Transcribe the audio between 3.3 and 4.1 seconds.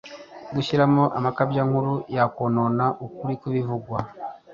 kw’ibivugwa.